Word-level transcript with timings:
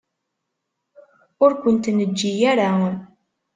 Ur 1.43 1.51
kent-neǧǧi 1.61 2.31
ara. 2.51 2.69